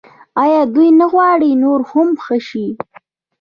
[0.43, 2.65] آیا دوی نه غواړي نور هم ښه شي؟